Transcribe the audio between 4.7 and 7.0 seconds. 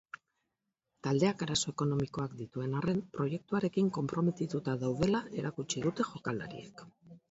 daudela erakutsi dute jokalariek.